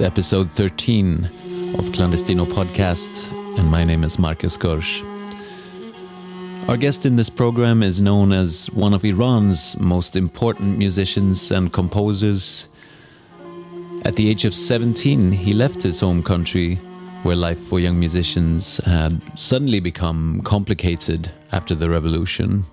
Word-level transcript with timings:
Episode 0.00 0.50
13 0.50 1.26
of 1.78 1.90
Clandestino 1.92 2.46
Podcast, 2.46 3.30
and 3.58 3.70
my 3.70 3.84
name 3.84 4.02
is 4.02 4.18
Marcus 4.18 4.56
Gorsch. 4.56 5.02
Our 6.68 6.78
guest 6.78 7.04
in 7.04 7.16
this 7.16 7.28
program 7.28 7.82
is 7.82 8.00
known 8.00 8.32
as 8.32 8.70
one 8.70 8.94
of 8.94 9.04
Iran's 9.04 9.78
most 9.78 10.16
important 10.16 10.78
musicians 10.78 11.50
and 11.50 11.70
composers. 11.70 12.68
At 14.06 14.16
the 14.16 14.30
age 14.30 14.46
of 14.46 14.54
17, 14.54 15.32
he 15.32 15.52
left 15.52 15.82
his 15.82 16.00
home 16.00 16.22
country, 16.22 16.76
where 17.22 17.36
life 17.36 17.58
for 17.58 17.78
young 17.78 17.98
musicians 17.98 18.78
had 18.78 19.20
suddenly 19.38 19.80
become 19.80 20.40
complicated 20.44 21.30
after 21.52 21.74
the 21.74 21.90
revolution. 21.90 22.64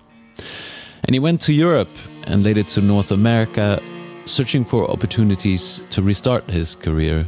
And 1.04 1.14
he 1.14 1.18
went 1.18 1.42
to 1.42 1.52
Europe 1.52 1.94
and 2.24 2.42
later 2.42 2.62
to 2.62 2.80
North 2.80 3.10
America 3.10 3.82
searching 4.28 4.64
for 4.64 4.90
opportunities 4.90 5.84
to 5.90 6.02
restart 6.02 6.48
his 6.50 6.76
career. 6.76 7.26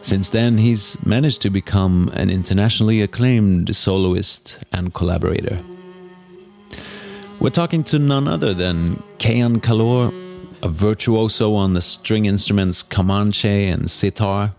Since 0.00 0.30
then, 0.30 0.58
he's 0.58 1.04
managed 1.04 1.42
to 1.42 1.50
become 1.50 2.10
an 2.14 2.30
internationally 2.30 3.02
acclaimed 3.02 3.74
soloist 3.74 4.58
and 4.72 4.92
collaborator. 4.92 5.58
We're 7.40 7.50
talking 7.50 7.84
to 7.84 7.98
none 7.98 8.28
other 8.28 8.54
than 8.54 9.02
Kayhan 9.18 9.60
Kalhor, 9.60 10.12
a 10.62 10.68
virtuoso 10.68 11.54
on 11.54 11.74
the 11.74 11.82
string 11.82 12.26
instruments 12.26 12.82
Kamanche 12.82 13.66
and 13.72 13.90
sitar. 13.90 14.54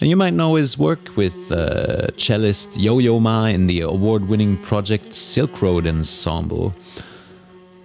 And 0.00 0.10
you 0.10 0.16
might 0.16 0.34
know 0.34 0.56
his 0.56 0.76
work 0.76 1.16
with 1.16 1.52
uh, 1.52 2.08
cellist 2.16 2.78
Yo 2.78 2.98
Yo 2.98 3.20
Ma 3.20 3.44
in 3.46 3.68
the 3.68 3.82
award 3.82 4.28
winning 4.28 4.58
project 4.58 5.14
Silk 5.14 5.62
Road 5.62 5.86
Ensemble 5.86 6.74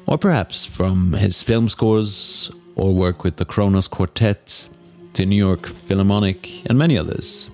or 0.08 0.17
perhaps 0.17 0.66
from 0.66 1.13
his 1.13 1.44
film 1.44 1.69
scores 1.69 2.50
or 2.75 2.94
work 2.94 3.23
with 3.23 3.36
the 3.36 3.45
Kronos 3.45 3.88
Quartet, 3.88 4.69
the 5.13 5.25
New 5.25 5.36
York 5.36 5.67
Philharmonic, 5.67 6.66
and 6.67 6.77
many 6.77 6.97
others. 6.97 7.50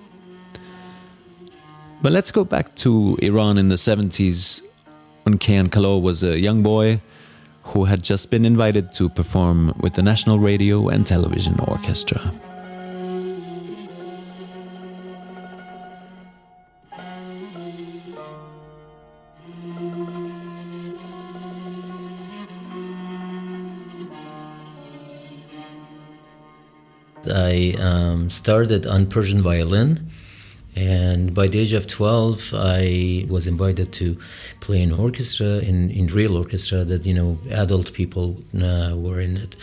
But 2.00 2.12
let's 2.12 2.30
go 2.30 2.44
back 2.44 2.74
to 2.76 3.16
Iran 3.22 3.58
in 3.58 3.68
the 3.68 3.76
70s 3.76 4.62
when 5.24 5.38
Kayhan 5.38 5.68
Kalhor 5.68 6.00
was 6.00 6.22
a 6.22 6.38
young 6.38 6.62
boy 6.62 7.00
who 7.62 7.84
had 7.86 8.02
just 8.02 8.30
been 8.30 8.44
invited 8.44 8.92
to 8.92 9.08
perform 9.08 9.74
with 9.80 9.94
the 9.94 10.02
National 10.02 10.38
Radio 10.38 10.88
and 10.88 11.06
Television 11.06 11.58
Orchestra. 11.60 12.32
I 27.28 27.74
um, 27.80 28.30
started 28.30 28.86
on 28.86 29.06
Persian 29.06 29.42
violin, 29.42 30.10
and 30.76 31.34
by 31.34 31.46
the 31.46 31.60
age 31.60 31.72
of 31.72 31.86
12, 31.86 32.52
I 32.56 33.26
was 33.28 33.46
invited 33.46 33.92
to 33.94 34.18
play 34.60 34.82
in 34.82 34.92
orchestra, 34.92 35.58
in, 35.58 35.90
in 35.90 36.08
real 36.08 36.36
orchestra 36.36 36.84
that, 36.84 37.06
you 37.06 37.14
know, 37.14 37.38
adult 37.50 37.92
people 37.92 38.42
uh, 38.60 38.94
were 38.96 39.20
in 39.20 39.36
it. 39.36 39.54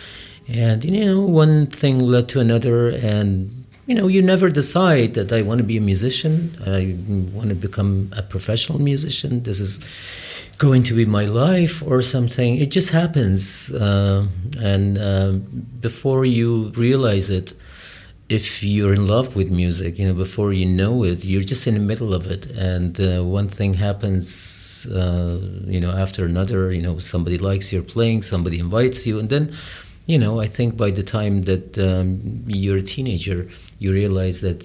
And, 0.47 0.85
you 0.85 1.05
know, 1.05 1.21
one 1.21 1.67
thing 1.67 1.99
led 1.99 2.29
to 2.29 2.39
another, 2.39 2.89
and, 2.89 3.49
you 3.87 3.95
know, 3.95 4.07
you 4.07 4.21
never 4.21 4.49
decide 4.49 5.13
that 5.15 5.33
I 5.33 5.41
want 5.41 5.59
to 5.59 5.65
be 5.65 5.77
a 5.77 5.81
musician, 5.81 6.55
I 6.65 6.95
want 7.33 7.49
to 7.49 7.55
become 7.55 8.09
a 8.15 8.21
professional 8.21 8.79
musician. 8.79 9.43
This 9.43 9.59
is 9.59 9.85
going 10.67 10.83
to 10.83 10.93
be 10.93 11.05
my 11.05 11.25
life 11.25 11.81
or 11.89 12.03
something. 12.03 12.51
It 12.63 12.69
just 12.77 12.91
happens. 12.91 13.41
Uh, 13.73 14.27
and 14.73 14.97
uh, 14.97 15.31
before 15.87 16.23
you 16.23 16.49
realize 16.87 17.31
it, 17.31 17.53
if 18.29 18.63
you're 18.63 18.93
in 18.93 19.07
love 19.15 19.35
with 19.35 19.49
music, 19.63 19.91
you 19.99 20.07
know, 20.07 20.13
before 20.13 20.53
you 20.53 20.67
know 20.81 21.03
it, 21.03 21.25
you're 21.25 21.49
just 21.53 21.65
in 21.69 21.73
the 21.73 21.85
middle 21.91 22.13
of 22.13 22.23
it, 22.35 22.43
and 22.73 22.91
uh, 23.01 23.21
one 23.39 23.49
thing 23.49 23.73
happens, 23.73 24.85
uh, 24.85 25.37
you 25.65 25.81
know, 25.83 25.91
after 26.03 26.21
another. 26.23 26.71
You 26.71 26.83
know, 26.85 26.97
somebody 27.13 27.37
likes 27.37 27.73
your 27.73 27.83
playing, 27.83 28.21
somebody 28.21 28.57
invites 28.59 28.99
you, 29.07 29.19
and 29.19 29.29
then, 29.29 29.45
you 30.05 30.19
know, 30.23 30.39
I 30.39 30.47
think 30.47 30.77
by 30.77 30.91
the 30.91 31.03
time 31.03 31.35
that 31.51 31.67
um, 31.77 32.43
you're 32.63 32.81
a 32.85 32.89
teenager, 32.95 33.49
you 33.79 33.91
realize 33.91 34.37
that 34.47 34.59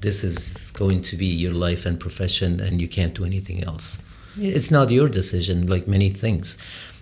this 0.00 0.24
is 0.24 0.70
going 0.82 1.02
to 1.10 1.14
be 1.16 1.30
your 1.44 1.52
life 1.52 1.84
and 1.88 2.00
profession, 2.06 2.50
and 2.60 2.80
you 2.80 2.88
can't 2.88 3.14
do 3.20 3.24
anything 3.32 3.58
else. 3.70 3.98
It's 4.38 4.70
not 4.70 4.90
your 4.90 5.08
decision, 5.08 5.66
like 5.66 5.86
many 5.88 6.10
things, 6.10 6.56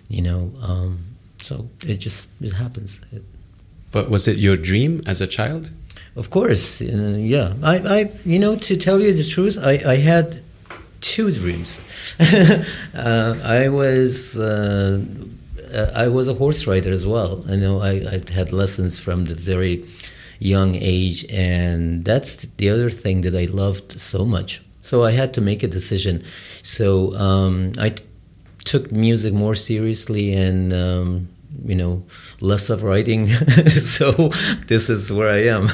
you 0.07 0.21
know. 0.21 0.51
Um, 0.61 0.99
so 1.41 1.69
it 1.85 1.99
just 1.99 2.29
it 2.41 2.53
happens. 2.53 3.01
But 3.91 4.09
was 4.09 4.27
it 4.27 4.37
your 4.37 4.55
dream 4.55 5.01
as 5.05 5.21
a 5.21 5.27
child? 5.27 5.69
Of 6.15 6.29
course, 6.29 6.81
uh, 6.81 7.17
yeah. 7.17 7.53
I, 7.63 7.77
I, 7.77 8.11
you 8.25 8.39
know, 8.39 8.55
to 8.55 8.77
tell 8.77 8.99
you 8.99 9.13
the 9.13 9.23
truth, 9.23 9.57
I, 9.61 9.79
I 9.85 9.95
had 9.95 10.41
two 11.01 11.31
dreams. 11.31 11.83
uh, 12.19 13.39
I 13.43 13.69
was, 13.69 14.37
uh, 14.37 15.03
I 15.95 16.07
was 16.07 16.27
a 16.27 16.33
horse 16.33 16.67
rider 16.67 16.91
as 16.91 17.05
well. 17.05 17.43
I 17.47 17.55
know 17.55 17.81
I, 17.81 17.91
I 17.91 18.31
had 18.31 18.51
lessons 18.51 18.99
from 18.99 19.25
the 19.25 19.35
very 19.35 19.85
young 20.39 20.75
age, 20.75 21.25
and 21.31 22.05
that's 22.05 22.35
the 22.35 22.69
other 22.69 22.89
thing 22.89 23.21
that 23.21 23.35
I 23.35 23.45
loved 23.45 23.99
so 23.99 24.25
much. 24.25 24.61
So 24.89 25.03
I 25.03 25.11
had 25.11 25.33
to 25.35 25.41
make 25.41 25.61
a 25.63 25.67
decision. 25.67 26.23
So 26.63 27.13
um, 27.15 27.73
I 27.77 27.89
t- 27.89 28.03
took 28.65 28.91
music 28.91 29.33
more 29.33 29.55
seriously 29.55 30.33
and. 30.33 30.73
Um, 30.73 31.29
you 31.65 31.75
know, 31.75 32.03
less 32.41 32.69
of 32.69 32.83
writing. 32.83 33.27
so 33.67 34.11
this 34.67 34.89
is 34.89 35.11
where 35.11 35.29
I 35.29 35.43
am. 35.57 35.67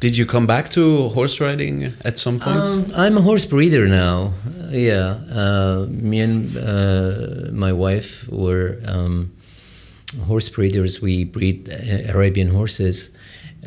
Did 0.00 0.16
you 0.16 0.26
come 0.26 0.46
back 0.46 0.70
to 0.70 1.08
horse 1.10 1.40
riding 1.40 1.92
at 2.04 2.18
some 2.18 2.38
point? 2.38 2.56
Um, 2.56 2.86
I'm 2.96 3.16
a 3.16 3.20
horse 3.20 3.46
breeder 3.46 3.86
now. 3.86 4.32
Yeah, 4.70 5.18
uh, 5.30 5.86
me 5.88 6.20
and 6.20 6.56
uh, 6.56 7.52
my 7.52 7.72
wife 7.72 8.28
were 8.28 8.78
um, 8.86 9.32
horse 10.26 10.48
breeders. 10.48 11.00
We 11.00 11.24
breed 11.24 11.68
Arabian 12.08 12.48
horses, 12.48 13.10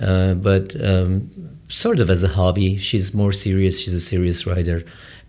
uh, 0.02 0.34
but 0.34 0.76
um, 0.84 1.30
sort 1.68 2.00
of 2.00 2.10
as 2.10 2.24
a 2.24 2.30
hobby. 2.30 2.78
She's 2.78 3.14
more 3.14 3.32
serious. 3.32 3.82
She's 3.82 3.94
a 3.94 4.00
serious 4.00 4.46
rider, 4.46 4.84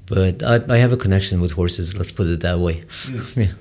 but 0.07 0.43
I, 0.43 0.61
I 0.69 0.79
have 0.79 0.93
a 0.93 0.97
connection 0.97 1.41
with 1.41 1.53
horses. 1.53 1.97
Let's 1.97 2.13
put 2.13 2.27
it 2.27 2.41
that 2.41 2.59
way. 2.59 2.75
Mm. 2.75 3.37
yeah. 3.47 3.53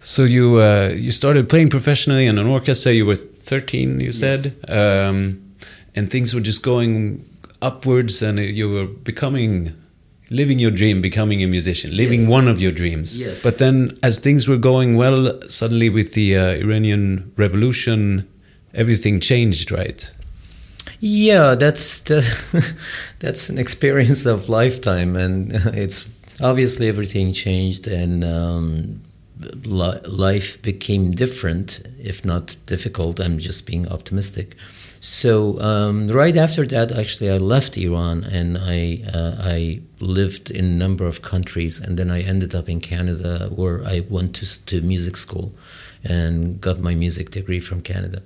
So 0.00 0.24
you 0.24 0.60
uh, 0.60 0.92
you 0.94 1.12
started 1.12 1.48
playing 1.48 1.70
professionally 1.70 2.26
in 2.26 2.38
an 2.38 2.46
orchestra. 2.46 2.92
You 2.92 3.06
were 3.06 3.16
13, 3.16 4.00
you 4.00 4.12
said. 4.12 4.54
Yes. 4.68 4.70
Um, 4.70 5.44
and 5.94 6.10
things 6.10 6.34
were 6.34 6.40
just 6.40 6.62
going 6.62 7.24
upwards 7.62 8.22
and 8.22 8.38
you 8.38 8.68
were 8.68 8.86
becoming 8.86 9.74
living 10.30 10.58
your 10.58 10.70
dream 10.70 11.00
becoming 11.00 11.42
a 11.42 11.46
musician 11.46 11.96
living 11.96 12.20
yes. 12.20 12.30
one 12.30 12.48
of 12.48 12.60
your 12.60 12.72
dreams 12.72 13.18
yes. 13.18 13.42
but 13.42 13.58
then 13.58 13.96
as 14.02 14.18
things 14.18 14.48
were 14.48 14.56
going 14.56 14.96
well 14.96 15.40
suddenly 15.48 15.88
with 15.88 16.14
the 16.14 16.36
uh, 16.36 16.46
iranian 16.54 17.32
revolution 17.36 18.28
everything 18.74 19.20
changed 19.20 19.70
right 19.70 20.10
yeah 21.04 21.54
that's 21.54 22.00
the, 22.00 22.20
that's 23.18 23.50
an 23.50 23.58
experience 23.58 24.24
of 24.24 24.48
lifetime 24.48 25.16
and 25.16 25.52
it's 25.84 26.08
obviously 26.40 26.88
everything 26.88 27.32
changed 27.32 27.86
and 27.86 28.24
um, 28.24 29.00
life 29.64 30.62
became 30.62 31.10
different 31.10 31.82
if 31.98 32.24
not 32.24 32.56
difficult 32.66 33.20
i'm 33.20 33.38
just 33.38 33.66
being 33.66 33.86
optimistic 33.88 34.56
so 35.04 35.60
um, 35.60 36.08
right 36.08 36.34
after 36.34 36.64
that, 36.64 36.90
actually, 36.90 37.30
I 37.30 37.36
left 37.36 37.76
Iran 37.76 38.24
and 38.24 38.56
I 38.56 39.02
uh, 39.12 39.34
I 39.38 39.82
lived 40.00 40.50
in 40.50 40.64
a 40.64 40.76
number 40.84 41.04
of 41.04 41.20
countries, 41.20 41.78
and 41.78 41.98
then 41.98 42.10
I 42.10 42.22
ended 42.22 42.54
up 42.54 42.70
in 42.70 42.80
Canada, 42.80 43.50
where 43.54 43.84
I 43.84 44.00
went 44.08 44.34
to 44.36 44.46
to 44.64 44.80
music 44.80 45.18
school, 45.18 45.52
and 46.02 46.58
got 46.58 46.78
my 46.78 46.94
music 46.94 47.32
degree 47.32 47.60
from 47.60 47.82
Canada. 47.82 48.22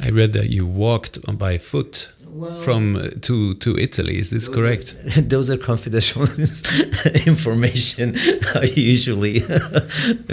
I 0.00 0.10
read 0.10 0.32
that 0.32 0.50
you 0.50 0.66
walked 0.66 1.20
by 1.38 1.58
foot 1.58 2.12
well, 2.34 2.60
from 2.62 2.96
uh, 2.96 3.10
to 3.22 3.54
to 3.54 3.78
Italy. 3.78 4.18
Is 4.18 4.30
this 4.30 4.48
correct? 4.48 4.96
Are, 5.16 5.20
those 5.34 5.50
are 5.50 5.56
confidential 5.56 6.22
information. 7.26 8.14
I 8.54 8.72
usually 8.76 9.40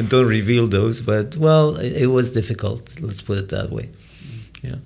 don't 0.07 0.27
reveal 0.27 0.67
those, 0.67 1.01
but 1.01 1.37
well, 1.37 1.77
it, 1.77 2.01
it 2.03 2.07
was 2.07 2.31
difficult. 2.31 2.99
Let's 3.01 3.21
put 3.21 3.37
it 3.37 3.49
that 3.49 3.69
way. 3.69 3.89
Yeah. 4.63 4.77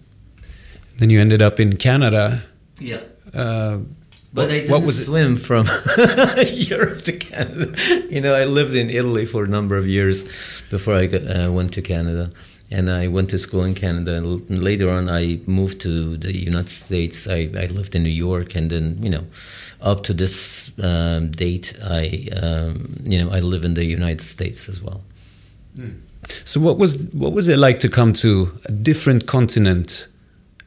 Then 0.97 1.09
you 1.09 1.21
ended 1.21 1.41
up 1.41 1.59
in 1.59 1.77
Canada. 1.77 2.43
Yeah. 2.79 3.01
Uh, 3.33 3.79
but 4.33 4.49
I 4.49 4.65
didn't 4.65 4.89
swim 4.89 5.37
from 5.37 5.65
Europe 6.51 7.01
to 7.03 7.13
Canada. 7.13 7.73
You 8.09 8.19
know, 8.19 8.35
I 8.35 8.43
lived 8.43 8.75
in 8.75 8.89
Italy 8.89 9.25
for 9.25 9.45
a 9.45 9.47
number 9.47 9.77
of 9.77 9.87
years 9.87 10.23
before 10.69 10.95
I 10.95 11.05
got, 11.05 11.21
uh, 11.21 11.49
went 11.53 11.71
to 11.73 11.81
Canada 11.81 12.31
and 12.71 12.89
I 12.89 13.07
went 13.07 13.29
to 13.29 13.37
school 13.37 13.63
in 13.63 13.75
Canada. 13.75 14.17
And 14.17 14.63
later 14.63 14.89
on, 14.89 15.09
I 15.09 15.39
moved 15.45 15.81
to 15.81 16.17
the 16.17 16.35
United 16.35 16.69
States. 16.69 17.27
I, 17.27 17.49
I 17.55 17.67
lived 17.67 17.95
in 17.95 18.03
New 18.03 18.09
York, 18.09 18.55
and 18.55 18.69
then 18.69 18.97
you 19.01 19.09
know, 19.09 19.25
up 19.81 20.03
to 20.03 20.13
this 20.13 20.71
um, 20.81 21.31
date, 21.31 21.77
I 21.83 22.27
um, 22.41 22.95
you 23.03 23.23
know 23.23 23.31
I 23.31 23.39
live 23.39 23.63
in 23.63 23.75
the 23.75 23.85
United 23.85 24.23
States 24.23 24.67
as 24.69 24.81
well. 24.81 25.01
Mm. 25.77 25.99
So 26.43 26.59
what 26.59 26.77
was 26.77 27.07
what 27.09 27.33
was 27.33 27.47
it 27.47 27.59
like 27.59 27.79
to 27.79 27.89
come 27.89 28.13
to 28.13 28.57
a 28.65 28.71
different 28.71 29.27
continent 29.27 30.07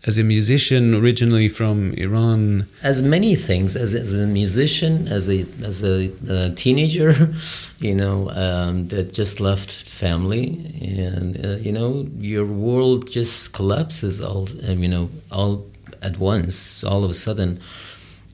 as 0.06 0.17
a 0.17 0.25
musician 0.25 0.95
originally 0.95 1.49
from 1.49 1.93
Iran? 1.95 2.67
As 2.83 3.03
many 3.03 3.35
things, 3.35 3.75
as, 3.75 3.95
as 3.95 4.12
a 4.12 4.27
musician, 4.27 5.09
as 5.09 5.29
a 5.29 5.45
as 5.62 5.83
a 5.83 6.12
uh, 6.29 6.55
teenager, 6.55 7.15
you 7.81 7.95
know, 7.95 8.31
um, 8.31 8.89
that 8.89 9.12
just 9.12 9.41
left 9.41 9.71
family, 9.71 10.45
and 10.81 11.45
uh, 11.45 11.56
you 11.56 11.73
know, 11.73 12.06
your 12.19 12.47
world 12.47 13.11
just 13.11 13.53
collapses 13.53 14.21
all, 14.21 14.49
um, 14.69 14.83
you 14.83 14.89
know, 14.89 15.11
all 15.33 15.67
at 16.03 16.19
once, 16.19 16.85
all 16.85 17.05
of 17.05 17.11
a 17.11 17.15
sudden. 17.15 17.61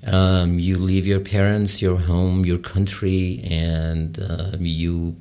Um, 0.06 0.58
you 0.58 0.76
leave 0.76 1.06
your 1.06 1.20
parents, 1.20 1.80
your 1.80 1.96
home, 1.96 2.44
your 2.44 2.58
country, 2.58 3.40
and 3.42 4.18
uh, 4.20 4.50
you 4.58 5.16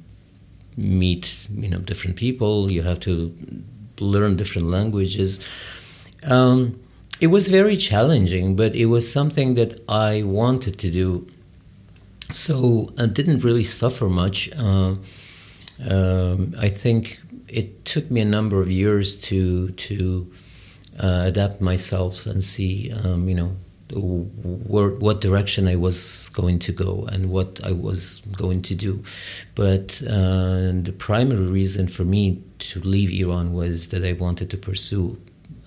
meet, 0.75 1.47
you 1.55 1.69
know, 1.69 1.77
different 1.77 2.17
people. 2.17 2.69
You 2.69 2.81
have 2.83 2.99
to 3.01 3.33
learn 4.01 4.35
different 4.35 4.69
languages 4.69 5.39
um, 6.25 6.79
it 7.19 7.27
was 7.27 7.47
very 7.47 7.75
challenging, 7.75 8.55
but 8.55 8.75
it 8.75 8.87
was 8.87 9.11
something 9.11 9.55
that 9.55 9.79
I 9.87 10.23
wanted 10.23 10.77
to 10.79 10.91
do. 10.91 11.27
So 12.31 12.91
I 12.97 13.05
didn't 13.05 13.43
really 13.43 13.63
suffer 13.63 14.09
much. 14.09 14.49
Uh, 14.57 14.95
um, 15.89 16.53
I 16.59 16.69
think 16.69 17.19
it 17.47 17.85
took 17.85 18.09
me 18.09 18.21
a 18.21 18.25
number 18.25 18.61
of 18.61 18.69
years 18.71 19.15
to 19.29 19.69
to 19.69 20.31
uh, 20.99 21.23
adapt 21.27 21.61
myself 21.61 22.25
and 22.25 22.43
see, 22.43 22.91
um, 22.91 23.27
you 23.27 23.35
know, 23.35 23.55
where, 23.93 24.89
what 24.89 25.21
direction 25.21 25.67
I 25.67 25.75
was 25.75 26.29
going 26.29 26.59
to 26.59 26.71
go 26.71 27.07
and 27.11 27.29
what 27.29 27.59
I 27.63 27.71
was 27.71 28.21
going 28.37 28.61
to 28.63 28.75
do. 28.75 29.03
But 29.55 30.01
uh, 30.07 30.71
the 30.87 30.93
primary 30.97 31.45
reason 31.45 31.87
for 31.87 32.03
me 32.03 32.41
to 32.59 32.79
leave 32.79 33.11
Iran 33.11 33.53
was 33.53 33.89
that 33.89 34.03
I 34.03 34.13
wanted 34.13 34.49
to 34.51 34.57
pursue 34.57 35.17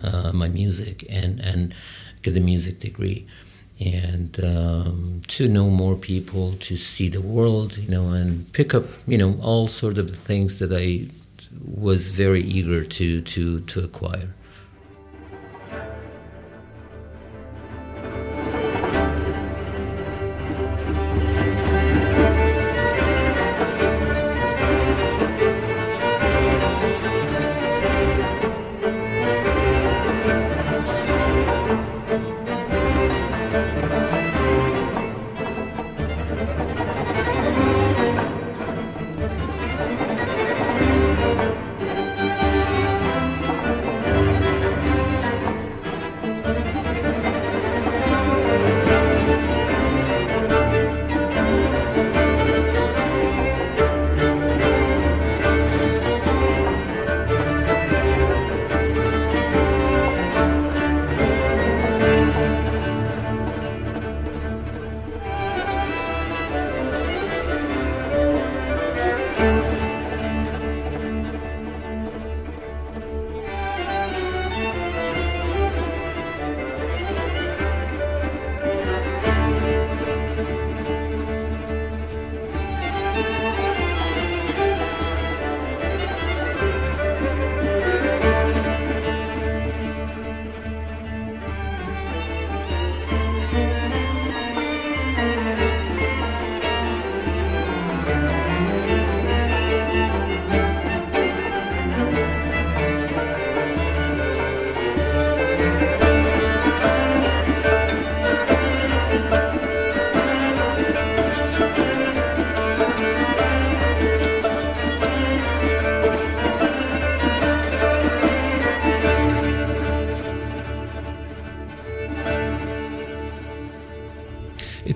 uh, 0.02 0.32
my 0.32 0.48
music 0.48 1.04
and 1.08 1.40
and 1.40 1.74
get 2.22 2.36
a 2.36 2.40
music 2.40 2.80
degree. 2.80 3.26
And 3.78 4.42
um, 4.42 5.20
to 5.28 5.48
know 5.48 5.68
more 5.68 5.96
people 5.96 6.54
to 6.54 6.78
see 6.78 7.10
the 7.10 7.20
world 7.20 7.76
you 7.76 7.90
know 7.90 8.08
and 8.08 8.50
pick 8.54 8.74
up 8.74 8.86
you 9.06 9.18
know 9.18 9.38
all 9.42 9.68
sort 9.68 9.98
of 9.98 10.16
things 10.16 10.58
that 10.60 10.72
I 10.72 11.08
was 11.62 12.10
very 12.10 12.42
eager 12.42 12.84
to 12.84 13.20
to 13.20 13.60
to 13.60 13.80
acquire 13.84 14.30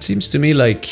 seems 0.02 0.28
to 0.30 0.38
me 0.38 0.54
like 0.54 0.84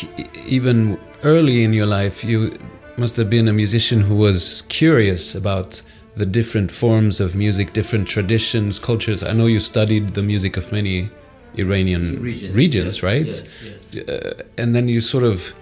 even 0.47 0.99
early 1.23 1.65
in 1.65 1.73
your 1.73 1.87
life, 1.87 2.25
you 2.25 2.59
must 2.97 3.17
have 3.17 3.31
been 3.31 3.49
a 3.49 3.53
musician 3.53 4.01
who 4.03 4.17
was 4.17 4.63
curious 4.69 5.35
about 5.35 5.83
the 6.17 6.27
different 6.27 6.71
forms 6.73 7.21
of 7.21 7.35
music, 7.35 7.73
different 7.73 8.09
traditions, 8.09 8.79
cultures. 8.79 9.23
I 9.23 9.33
know 9.33 9.47
you 9.47 9.61
studied 9.61 10.15
the 10.15 10.23
music 10.23 10.57
of 10.57 10.73
many 10.73 11.11
Iranian 11.55 12.21
regions, 12.21 12.55
regions 12.55 12.95
yes, 12.97 13.03
right? 13.03 13.27
Yes, 13.27 13.63
yes. 13.93 14.09
Uh, 14.09 14.43
and 14.57 14.75
then 14.75 14.89
you 14.89 15.01
sort 15.01 15.25
of 15.25 15.55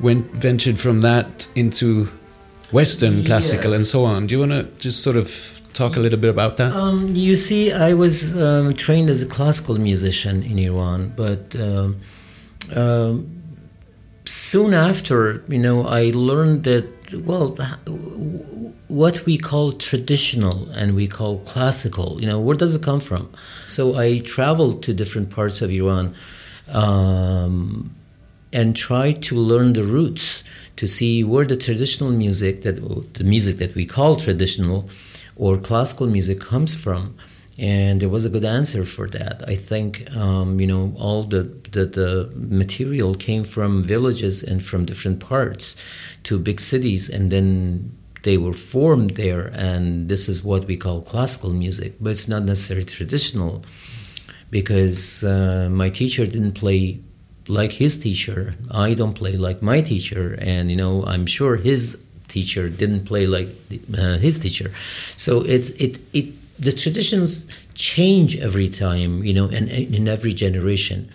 went 0.00 0.30
ventured 0.32 0.78
from 0.78 1.00
that 1.02 1.48
into 1.54 2.08
Western 2.72 3.24
classical 3.24 3.72
and 3.72 3.86
so 3.86 4.04
on. 4.04 4.26
Do 4.26 4.34
you 4.34 4.40
want 4.40 4.52
to 4.52 4.64
just 4.78 5.02
sort 5.02 5.16
of 5.16 5.60
talk 5.72 5.96
a 5.96 6.00
little 6.00 6.18
bit 6.18 6.30
about 6.30 6.56
that? 6.56 6.72
Um, 6.72 7.14
you 7.14 7.36
see, 7.36 7.72
I 7.72 7.94
was 7.94 8.36
um, 8.36 8.74
trained 8.74 9.08
as 9.08 9.22
a 9.22 9.26
classical 9.26 9.78
musician 9.78 10.42
in 10.42 10.58
Iran, 10.58 11.12
but 11.14 11.54
um, 11.56 12.00
soon 14.24 14.74
after, 14.74 15.44
you 15.48 15.58
know, 15.58 15.86
I 15.86 16.10
learned 16.14 16.64
that 16.64 16.96
well, 17.24 17.56
what 18.88 19.24
we 19.26 19.38
call 19.38 19.72
traditional 19.72 20.68
and 20.70 20.94
we 20.94 21.06
call 21.06 21.38
classical, 21.38 22.20
you 22.20 22.26
know, 22.26 22.40
where 22.40 22.56
does 22.56 22.74
it 22.74 22.82
come 22.82 23.00
from? 23.00 23.30
So 23.66 23.96
I 23.96 24.18
traveled 24.18 24.82
to 24.84 24.94
different 24.94 25.30
parts 25.30 25.62
of 25.62 25.70
Iran 25.70 26.14
um, 26.72 27.94
and 28.52 28.74
tried 28.74 29.22
to 29.24 29.36
learn 29.36 29.72
the 29.74 29.84
roots 29.84 30.42
to 30.76 30.86
see 30.86 31.24
where 31.24 31.44
the 31.44 31.56
traditional 31.56 32.10
music 32.10 32.62
that 32.62 32.76
the 33.14 33.24
music 33.24 33.56
that 33.58 33.74
we 33.74 33.86
call 33.86 34.16
traditional 34.16 34.88
or 35.36 35.58
classical 35.58 36.06
music 36.06 36.40
comes 36.40 36.74
from 36.74 37.16
and 37.58 38.00
there 38.00 38.08
was 38.08 38.24
a 38.24 38.30
good 38.30 38.44
answer 38.44 38.84
for 38.84 39.08
that. 39.08 39.42
I 39.48 39.54
think 39.54 40.10
um, 40.16 40.60
you 40.60 40.66
know 40.66 40.94
all 40.98 41.22
the, 41.24 41.42
the, 41.70 41.86
the 41.86 42.32
material 42.36 43.14
came 43.14 43.44
from 43.44 43.82
villages 43.82 44.42
and 44.42 44.62
from 44.64 44.84
different 44.84 45.20
parts 45.20 45.76
to 46.24 46.38
big 46.38 46.60
cities, 46.60 47.08
and 47.08 47.30
then 47.30 47.96
they 48.22 48.36
were 48.36 48.52
formed 48.52 49.10
there. 49.10 49.52
And 49.54 50.08
this 50.08 50.28
is 50.28 50.42
what 50.44 50.66
we 50.66 50.76
call 50.76 51.00
classical 51.02 51.50
music, 51.50 51.94
but 52.00 52.10
it's 52.10 52.28
not 52.28 52.42
necessarily 52.42 52.84
traditional. 52.84 53.64
because 54.50 55.24
uh, 55.24 55.68
my 55.70 55.90
teacher 55.90 56.26
didn't 56.26 56.52
play 56.52 57.00
like 57.48 57.72
his 57.72 57.98
teacher. 57.98 58.54
I 58.70 58.94
don't 58.94 59.14
play 59.14 59.36
like 59.36 59.62
my 59.62 59.80
teacher, 59.80 60.36
and 60.40 60.70
you 60.70 60.76
know 60.76 61.04
I'm 61.04 61.26
sure 61.26 61.56
his 61.56 62.00
teacher 62.28 62.68
didn't 62.68 63.04
play 63.04 63.26
like 63.26 63.48
uh, 63.96 64.18
his 64.18 64.38
teacher. 64.38 64.70
So 65.16 65.42
it 65.42 65.70
it 65.80 66.00
it 66.12 66.34
the 66.58 66.72
traditions 66.72 67.46
change 67.74 68.36
every 68.36 68.68
time, 68.68 69.24
you 69.24 69.34
know, 69.34 69.48
and 69.48 69.68
in 69.68 70.08
every 70.08 70.32
generation. 70.32 71.10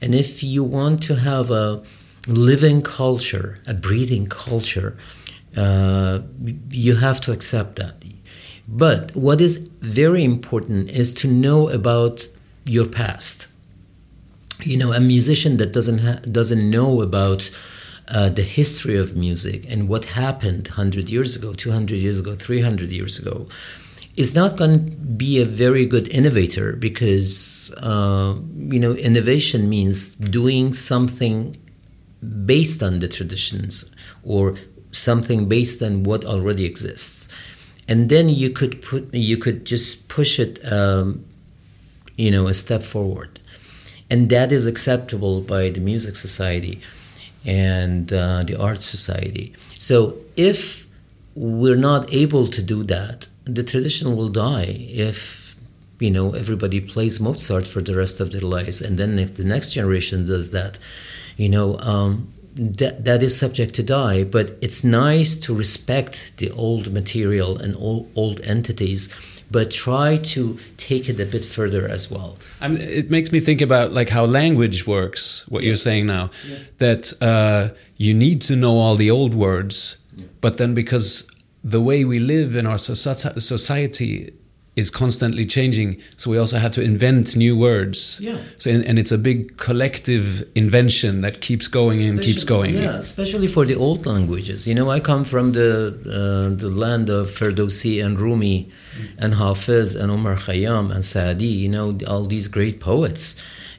And 0.00 0.14
if 0.14 0.42
you 0.42 0.64
want 0.64 1.02
to 1.04 1.16
have 1.16 1.50
a 1.50 1.82
living 2.26 2.82
culture, 2.82 3.58
a 3.66 3.74
breathing 3.74 4.26
culture, 4.26 4.96
uh, 5.56 6.20
you 6.70 6.96
have 6.96 7.20
to 7.22 7.32
accept 7.32 7.76
that. 7.76 7.94
But 8.68 9.14
what 9.14 9.40
is 9.40 9.68
very 9.80 10.24
important 10.24 10.90
is 10.90 11.14
to 11.14 11.28
know 11.28 11.68
about 11.68 12.26
your 12.64 12.86
past. 12.86 13.48
You 14.62 14.76
know, 14.78 14.92
a 14.92 15.00
musician 15.00 15.58
that 15.58 15.72
doesn't 15.72 15.98
ha- 15.98 16.20
doesn't 16.30 16.68
know 16.68 17.02
about 17.02 17.50
uh, 18.08 18.28
the 18.30 18.42
history 18.42 18.96
of 18.96 19.16
music 19.16 19.64
and 19.68 19.88
what 19.88 20.06
happened 20.06 20.68
100 20.68 21.10
years 21.10 21.36
ago, 21.36 21.52
200 21.52 21.98
years 21.98 22.18
ago, 22.18 22.34
300 22.34 22.90
years 22.90 23.18
ago 23.18 23.46
is 24.16 24.34
not 24.34 24.56
going 24.56 24.90
to 24.90 24.96
be 24.96 25.40
a 25.40 25.44
very 25.44 25.84
good 25.86 26.08
innovator 26.08 26.74
because 26.74 27.72
uh, 27.82 28.34
you 28.56 28.80
know 28.80 28.92
innovation 28.92 29.68
means 29.68 30.14
doing 30.14 30.72
something 30.72 31.56
based 32.44 32.82
on 32.82 32.98
the 33.00 33.08
traditions 33.08 33.90
or 34.24 34.54
something 34.92 35.48
based 35.48 35.82
on 35.82 36.02
what 36.02 36.24
already 36.24 36.64
exists. 36.64 37.28
And 37.88 38.08
then 38.08 38.28
you 38.28 38.50
could 38.50 38.82
put 38.82 39.12
you 39.14 39.36
could 39.36 39.64
just 39.64 40.08
push 40.08 40.40
it 40.40 40.60
um, 40.72 41.24
you 42.16 42.30
know 42.30 42.46
a 42.46 42.54
step 42.54 42.82
forward. 42.82 43.38
And 44.08 44.30
that 44.30 44.52
is 44.52 44.66
acceptable 44.66 45.40
by 45.40 45.68
the 45.70 45.80
music 45.80 46.14
society 46.16 46.80
and 47.44 48.12
uh, 48.12 48.44
the 48.44 48.56
art 48.58 48.80
society. 48.82 49.52
So 49.74 50.16
if 50.36 50.86
we're 51.34 51.76
not 51.76 52.12
able 52.14 52.46
to 52.46 52.62
do 52.62 52.82
that 52.84 53.28
the 53.46 53.62
tradition 53.62 54.16
will 54.16 54.28
die 54.28 54.76
if 54.90 55.56
you 55.98 56.10
know 56.10 56.34
everybody 56.34 56.80
plays 56.80 57.20
Mozart 57.20 57.66
for 57.66 57.80
the 57.80 57.96
rest 57.96 58.20
of 58.20 58.32
their 58.32 58.42
lives, 58.42 58.80
and 58.82 58.98
then 58.98 59.18
if 59.18 59.36
the 59.36 59.44
next 59.44 59.70
generation 59.70 60.24
does 60.26 60.50
that, 60.50 60.78
you 61.36 61.48
know. 61.48 61.78
Um, 61.78 62.32
that, 62.58 63.04
that 63.04 63.22
is 63.22 63.38
subject 63.38 63.74
to 63.74 63.82
die, 63.82 64.24
but 64.24 64.56
it's 64.62 64.82
nice 64.82 65.36
to 65.36 65.54
respect 65.54 66.38
the 66.38 66.50
old 66.52 66.90
material 66.90 67.58
and 67.58 67.76
old, 67.76 68.10
old 68.16 68.40
entities 68.40 69.14
but 69.50 69.70
try 69.70 70.16
to 70.16 70.58
take 70.76 71.08
it 71.08 71.20
a 71.20 71.26
bit 71.26 71.44
further 71.44 71.88
as 71.88 72.10
well. 72.10 72.36
I 72.60 72.68
mean, 72.68 72.80
it 72.80 73.10
makes 73.10 73.30
me 73.30 73.40
think 73.40 73.60
about 73.60 73.92
like 73.92 74.08
how 74.08 74.24
language 74.24 74.86
works. 74.86 75.46
What 75.48 75.62
yeah. 75.62 75.68
you're 75.68 75.76
saying 75.76 76.06
now, 76.06 76.30
yeah. 76.46 76.58
that 76.78 77.12
uh, 77.22 77.74
you 77.96 78.14
need 78.14 78.40
to 78.42 78.56
know 78.56 78.76
all 78.76 78.96
the 78.96 79.10
old 79.10 79.34
words, 79.34 79.98
yeah. 80.16 80.26
but 80.40 80.58
then 80.58 80.74
because 80.74 81.30
the 81.66 81.80
way 81.80 82.04
we 82.04 82.18
live 82.20 82.54
in 82.54 82.64
our 82.64 82.78
society 82.78 84.32
is 84.76 84.90
constantly 84.90 85.46
changing 85.46 86.00
so 86.18 86.30
we 86.30 86.38
also 86.38 86.58
had 86.58 86.72
to 86.74 86.82
invent 86.82 87.34
new 87.34 87.58
words. 87.58 88.20
Yeah. 88.20 88.38
So 88.58 88.70
and, 88.70 88.84
and 88.84 88.98
it's 88.98 89.10
a 89.10 89.18
big 89.18 89.56
collective 89.56 90.46
invention 90.54 91.22
that 91.22 91.40
keeps 91.40 91.66
going 91.66 91.98
especially, 91.98 92.16
and 92.16 92.26
keeps 92.26 92.44
going. 92.44 92.74
yeah 92.74 92.98
especially 92.98 93.48
for 93.48 93.64
the 93.64 93.74
old 93.74 94.06
languages. 94.06 94.68
You 94.68 94.74
know 94.74 94.90
i 94.90 95.00
come 95.00 95.24
from 95.24 95.52
the 95.52 95.72
uh, 96.18 96.54
the 96.64 96.68
land 96.68 97.08
of 97.08 97.24
ferdowsi 97.38 98.04
and 98.04 98.20
rumi 98.20 98.58
mm. 98.68 99.22
and 99.22 99.34
hafiz 99.34 99.94
and 99.94 100.12
omar 100.12 100.36
khayyam 100.36 100.94
and 100.94 101.02
saadi 101.04 101.52
you 101.64 101.70
know 101.74 101.98
all 102.06 102.24
these 102.24 102.46
great 102.46 102.78
poets. 102.78 103.34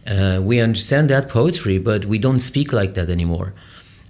Uh, 0.06 0.40
we 0.42 0.60
understand 0.68 1.10
that 1.10 1.30
poetry 1.30 1.78
but 1.78 2.06
we 2.06 2.18
don't 2.18 2.40
speak 2.40 2.74
like 2.74 2.94
that 2.96 3.10
anymore 3.10 3.54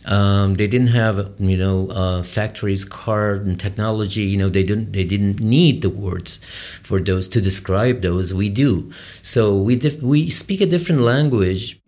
um, 0.08 0.56
they 0.56 0.68
didn't 0.68 0.88
have, 0.88 1.34
you 1.38 1.58
know, 1.58 1.90
uh, 1.90 2.24
factories, 2.24 2.86
car, 2.86 3.34
and 3.34 3.60
technology. 3.60 4.22
You 4.22 4.38
know, 4.38 4.50
they 4.50 4.64
didn't 4.64 4.94
they 4.94 5.04
didn't 5.04 5.40
need 5.40 5.82
the 5.82 5.90
words 5.90 6.40
for 6.82 7.00
those 7.00 7.28
to 7.30 7.42
describe 7.42 8.02
those. 8.02 8.34
We 8.34 8.50
do. 8.50 8.92
So 9.22 9.56
we 9.56 9.76
dif- 9.76 10.02
we 10.02 10.30
speak 10.30 10.62
a 10.62 10.66
different 10.66 11.02
language. 11.02 11.80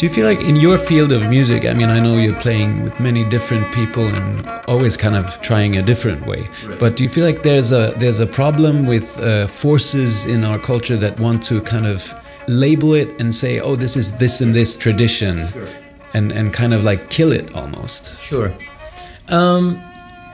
Do 0.00 0.06
you 0.06 0.12
feel 0.14 0.24
like 0.24 0.40
in 0.40 0.56
your 0.56 0.78
field 0.78 1.12
of 1.12 1.28
music, 1.28 1.66
I 1.66 1.74
mean, 1.74 1.90
I 1.90 2.00
know 2.00 2.16
you're 2.16 2.40
playing 2.40 2.84
with 2.84 2.98
many 2.98 3.22
different 3.22 3.70
people 3.70 4.06
and 4.06 4.48
always 4.66 4.96
kind 4.96 5.14
of 5.14 5.38
trying 5.42 5.76
a 5.76 5.82
different 5.82 6.26
way, 6.26 6.48
right. 6.64 6.78
but 6.78 6.96
do 6.96 7.02
you 7.02 7.10
feel 7.10 7.26
like 7.26 7.42
there's 7.42 7.70
a 7.70 7.92
there's 7.98 8.18
a 8.18 8.26
problem 8.26 8.86
with 8.86 9.18
uh, 9.18 9.46
forces 9.46 10.24
in 10.24 10.42
our 10.42 10.58
culture 10.58 10.96
that 10.96 11.20
want 11.20 11.42
to 11.48 11.60
kind 11.60 11.86
of 11.86 12.14
label 12.48 12.94
it 12.94 13.20
and 13.20 13.34
say, 13.34 13.60
oh, 13.60 13.76
this 13.76 13.94
is 13.94 14.16
this 14.16 14.40
and 14.40 14.54
this 14.54 14.78
tradition, 14.78 15.46
sure. 15.48 15.68
and 16.14 16.32
and 16.32 16.54
kind 16.54 16.72
of 16.72 16.82
like 16.82 17.10
kill 17.10 17.30
it 17.30 17.54
almost? 17.54 18.18
Sure. 18.18 18.54
Um, 19.28 19.82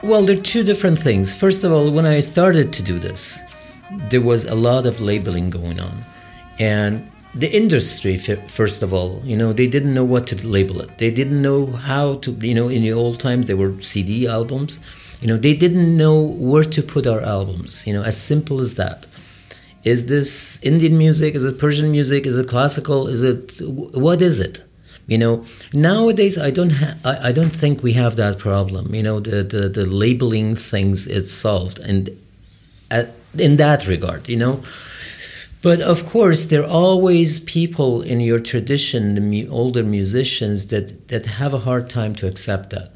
well, 0.01 0.21
there 0.23 0.37
are 0.37 0.47
two 0.53 0.63
different 0.63 0.97
things. 0.97 1.35
First 1.35 1.65
of 1.65 1.73
all, 1.73 1.91
when 1.91 2.05
I 2.05 2.21
started 2.21 2.71
to 2.71 2.81
do 2.83 2.99
this, 2.99 3.37
there 4.11 4.21
was 4.21 4.45
a 4.45 4.55
lot 4.55 4.85
of 4.85 5.01
labeling 5.01 5.49
going 5.49 5.81
on, 5.81 6.05
and 6.57 7.11
the 7.39 7.49
industry 7.55 8.17
first 8.17 8.81
of 8.81 8.93
all 8.93 9.21
you 9.23 9.37
know 9.37 9.53
they 9.53 9.67
didn't 9.67 9.93
know 9.93 10.05
what 10.05 10.27
to 10.27 10.35
label 10.47 10.81
it. 10.81 10.97
They 10.97 11.11
didn't 11.11 11.41
know 11.41 11.67
how 11.91 12.15
to 12.23 12.31
you 12.31 12.55
know 12.55 12.67
in 12.69 12.81
the 12.81 12.93
old 12.93 13.19
times 13.19 13.47
there 13.47 13.57
were 13.57 13.73
cd 13.81 14.27
albums. 14.27 14.79
You 15.21 15.27
know 15.27 15.37
they 15.37 15.55
didn't 15.55 15.95
know 15.97 16.15
where 16.21 16.63
to 16.75 16.81
put 16.83 17.05
our 17.07 17.21
albums. 17.21 17.85
You 17.87 17.93
know 17.93 18.03
as 18.03 18.17
simple 18.31 18.59
as 18.59 18.75
that. 18.75 19.05
Is 19.83 20.07
this 20.07 20.31
indian 20.63 20.97
music? 20.97 21.35
Is 21.35 21.45
it 21.45 21.59
persian 21.59 21.91
music? 21.91 22.25
Is 22.25 22.37
it 22.37 22.47
classical? 22.47 23.07
Is 23.07 23.21
it 23.23 23.61
what 24.07 24.21
is 24.21 24.39
it? 24.39 24.63
You 25.07 25.17
know 25.23 25.45
nowadays 25.73 26.37
i 26.37 26.51
don't 26.51 26.73
ha- 26.81 26.97
I, 27.11 27.29
I 27.29 27.31
don't 27.31 27.55
think 27.61 27.81
we 27.81 27.93
have 27.93 28.15
that 28.17 28.39
problem. 28.39 28.93
You 28.95 29.03
know 29.03 29.19
the 29.19 29.43
the, 29.43 29.69
the 29.69 29.85
labeling 29.85 30.55
things 30.55 31.07
it's 31.07 31.31
solved 31.31 31.79
and 31.79 32.09
at, 32.89 33.07
in 33.37 33.57
that 33.57 33.87
regard 33.87 34.27
you 34.29 34.37
know 34.37 34.63
but 35.61 35.81
of 35.81 36.05
course, 36.05 36.45
there 36.45 36.63
are 36.63 36.69
always 36.69 37.39
people 37.39 38.01
in 38.01 38.19
your 38.19 38.39
tradition, 38.39 39.15
the 39.15 39.21
mu- 39.21 39.49
older 39.49 39.83
musicians, 39.83 40.67
that, 40.67 41.07
that 41.07 41.25
have 41.25 41.53
a 41.53 41.59
hard 41.59 41.89
time 41.89 42.15
to 42.15 42.27
accept 42.27 42.69
that. 42.71 42.91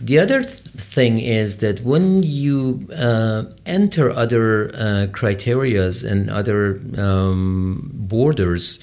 The 0.00 0.18
other 0.18 0.42
th- 0.42 0.54
thing 0.54 1.18
is 1.18 1.56
that 1.58 1.80
when 1.80 2.22
you 2.22 2.88
uh, 2.96 3.44
enter 3.66 4.10
other 4.10 4.68
uh, 4.68 5.06
criterias 5.10 6.08
and 6.08 6.30
other 6.30 6.80
um, 6.96 7.90
borders 7.92 8.78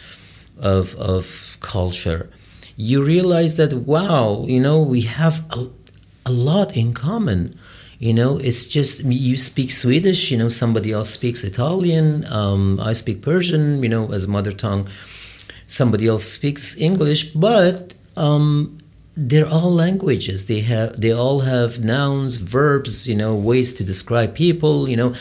of, 0.62 0.96
of 0.96 1.58
culture, 1.62 2.30
you 2.76 3.02
realize 3.02 3.56
that, 3.56 3.74
wow, 3.74 4.44
you 4.46 4.60
know, 4.60 4.82
we 4.82 5.02
have 5.02 5.46
a, 5.52 5.70
a 6.26 6.32
lot 6.32 6.76
in 6.76 6.94
common 6.94 7.58
you 8.00 8.14
know 8.14 8.38
it's 8.38 8.66
just 8.66 9.04
you 9.04 9.38
speak 9.38 9.72
swedish 9.72 10.32
you 10.32 10.38
know 10.38 10.50
somebody 10.50 10.92
else 10.92 11.10
speaks 11.10 11.44
italian 11.44 12.26
um, 12.32 12.80
i 12.80 12.94
speak 12.94 13.22
persian 13.22 13.82
you 13.82 13.90
know 13.90 14.12
as 14.12 14.28
mother 14.28 14.52
tongue 14.52 14.88
somebody 15.68 16.08
else 16.08 16.26
speaks 16.26 16.78
english 16.78 17.32
but 17.34 17.94
um, 18.18 18.78
they're 19.16 19.48
all 19.48 19.72
languages. 19.74 20.48
They 20.48 20.62
have 20.62 21.00
they 21.00 21.12
all 21.12 21.42
have 21.42 21.84
nouns 21.84 22.38
verbs 22.38 23.08
you 23.08 23.16
know 23.16 23.36
ways 23.36 23.74
to 23.76 23.84
describe 23.84 24.36
people 24.36 24.90
you 24.90 24.98
know. 24.98 25.16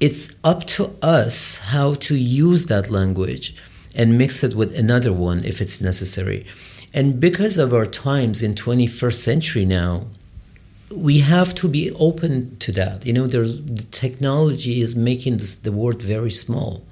It's 0.00 0.34
up 0.44 0.64
to 0.78 0.94
us 1.02 1.58
how 1.58 1.94
to 1.94 2.16
use 2.16 2.66
that 2.66 2.88
language 2.88 3.56
and 3.96 4.16
mix 4.16 4.44
it 4.44 4.54
with 4.54 4.78
another 4.78 5.12
one 5.12 5.44
if 5.44 5.60
it's 5.60 5.80
necessary. 5.80 6.46
And 6.94 7.18
because 7.18 7.58
of 7.58 7.74
our 7.74 7.84
times 7.84 8.40
in 8.40 8.54
21st 8.54 9.20
century 9.20 9.64
now 9.64 10.06
we 10.90 11.18
have 11.20 11.54
to 11.56 11.68
be 11.68 11.90
open 11.92 12.56
to 12.58 12.72
that. 12.72 13.06
You 13.06 13.12
know, 13.12 13.26
there's 13.26 13.60
the 13.64 13.84
technology 13.84 14.80
is 14.80 14.96
making 14.96 15.36
this, 15.38 15.54
the 15.56 15.72
world 15.72 16.02
very 16.02 16.30
small, 16.30 16.84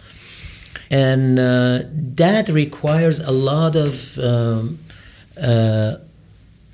and 0.90 1.38
uh, 1.38 1.80
that 2.14 2.48
requires 2.48 3.18
a 3.18 3.32
lot 3.32 3.74
of 3.76 4.18
um, 4.18 4.78
uh, 5.42 5.96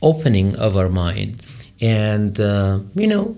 opening 0.02 0.57
of 0.57 0.76
our 0.76 0.88
minds. 0.88 1.50
And, 1.81 2.38
uh, 2.38 2.81
you 2.95 3.07
know, 3.07 3.37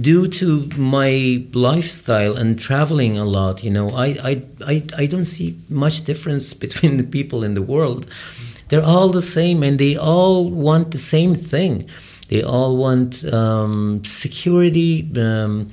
due 0.00 0.28
to 0.28 0.68
my 0.76 1.44
lifestyle 1.52 2.36
and 2.36 2.58
traveling 2.58 3.18
a 3.18 3.24
lot, 3.24 3.62
you 3.64 3.70
know, 3.70 3.90
I, 3.90 4.06
I, 4.22 4.42
I, 4.66 4.82
I 4.98 5.06
don't 5.06 5.24
see 5.24 5.58
much 5.68 6.04
difference 6.04 6.54
between 6.66 6.96
the 6.96 7.04
people 7.04 7.42
in 7.42 7.54
the 7.54 7.62
world. 7.62 8.06
They're 8.68 8.84
all 8.84 9.08
the 9.08 9.22
same 9.22 9.62
and 9.62 9.78
they 9.78 9.96
all 9.96 10.48
want 10.48 10.92
the 10.92 10.98
same 10.98 11.34
thing. 11.34 11.88
They 12.32 12.42
all 12.42 12.78
want 12.78 13.30
um, 13.30 14.02
security, 14.06 15.06
um, 15.20 15.70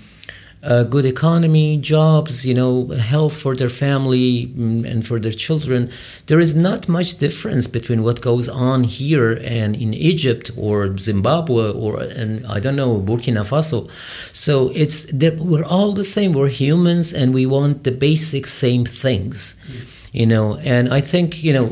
a 0.62 0.84
good 0.84 1.06
economy, 1.06 1.78
jobs, 1.78 2.46
you 2.46 2.54
know, 2.54 2.88
health 2.88 3.38
for 3.38 3.56
their 3.56 3.70
family 3.70 4.48
mm, 4.48 4.84
and 4.84 5.08
for 5.08 5.22
their 5.22 5.32
children. 5.32 5.90
There 6.28 6.42
is 6.42 6.58
not 6.58 6.90
much 6.90 7.18
difference 7.18 7.66
between 7.68 8.04
what 8.04 8.20
goes 8.20 8.50
on 8.50 8.84
here 8.84 9.40
and 9.42 9.74
in 9.74 9.94
Egypt 9.94 10.52
or 10.58 10.98
Zimbabwe 10.98 11.72
or 11.72 12.02
and 12.22 12.46
I 12.46 12.60
don't 12.60 12.76
know 12.76 13.00
Burkina 13.00 13.46
Faso. 13.52 13.90
So 14.34 14.70
it's 14.76 14.98
we're 15.52 15.64
all 15.64 15.94
the 15.94 16.04
same. 16.04 16.34
We're 16.34 16.50
humans 16.50 17.14
and 17.14 17.34
we 17.34 17.46
want 17.46 17.86
the 17.86 17.94
basic 17.94 18.46
same 18.48 18.84
things. 18.84 19.56
Mm 19.72 19.99
you 20.12 20.26
know 20.26 20.58
and 20.64 20.92
i 20.94 21.02
think 21.02 21.44
you 21.44 21.54
know 21.54 21.68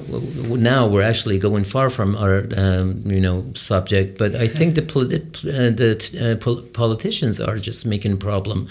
now 0.56 0.88
we're 0.88 1.01
actually 1.01 1.39
going 1.39 1.63
far 1.63 1.89
from 1.89 2.15
our 2.15 2.46
um, 2.56 3.01
you 3.06 3.20
know 3.20 3.44
subject 3.53 4.17
but 4.17 4.36
i 4.36 4.48
think 4.48 4.75
the, 4.75 4.82
politi- 4.82 5.46
uh, 5.48 5.70
the 5.75 5.91
uh, 6.22 6.72
politicians 6.74 7.39
are 7.39 7.58
just 7.58 7.86
making 7.86 8.17
problem 8.17 8.67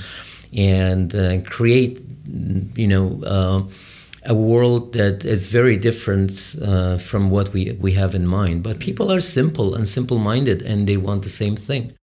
and 0.57 1.15
uh, 1.15 1.41
create 1.43 2.01
you 2.75 2.87
know 2.87 3.23
uh, 3.25 3.63
a 4.29 4.35
world 4.35 4.93
that 4.95 5.25
is 5.25 5.51
very 5.51 5.77
different 5.77 6.57
uh, 6.61 6.99
from 6.99 7.31
what 7.31 7.53
we, 7.53 7.73
we 7.81 7.93
have 7.93 8.13
in 8.13 8.27
mind. 8.27 8.63
But 8.65 8.81
people 8.81 9.13
are 9.13 9.21
simple 9.21 9.77
and 9.77 9.87
simple 9.87 10.19
minded 10.19 10.63
and 10.63 10.89
they 10.89 10.97
want 10.97 11.23
the 11.23 11.29
same 11.29 11.55
thing 11.55 11.97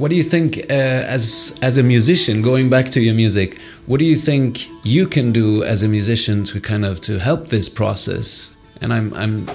What 0.00 0.08
do 0.08 0.16
you 0.16 0.22
think, 0.22 0.56
uh, 0.70 1.16
as 1.16 1.58
as 1.60 1.76
a 1.76 1.82
musician, 1.82 2.40
going 2.40 2.70
back 2.70 2.88
to 2.92 3.00
your 3.02 3.12
music, 3.12 3.60
what 3.84 3.98
do 3.98 4.06
you 4.06 4.16
think 4.16 4.66
you 4.82 5.06
can 5.06 5.30
do 5.30 5.62
as 5.62 5.82
a 5.82 5.88
musician 5.88 6.42
to 6.44 6.58
kind 6.58 6.86
of 6.86 7.02
to 7.02 7.18
help 7.18 7.48
this 7.48 7.68
process? 7.68 8.50
And 8.80 8.94
I'm 8.94 9.12
I'm, 9.12 9.46